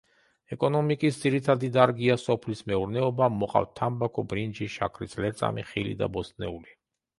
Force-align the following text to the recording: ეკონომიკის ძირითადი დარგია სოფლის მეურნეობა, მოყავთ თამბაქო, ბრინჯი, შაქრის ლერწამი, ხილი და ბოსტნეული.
ეკონომიკის 0.55 1.19
ძირითადი 1.25 1.69
დარგია 1.75 2.15
სოფლის 2.21 2.65
მეურნეობა, 2.71 3.29
მოყავთ 3.43 3.77
თამბაქო, 3.83 4.27
ბრინჯი, 4.33 4.73
შაქრის 4.79 5.17
ლერწამი, 5.23 5.69
ხილი 5.71 5.97
და 6.03 6.13
ბოსტნეული. 6.19 6.77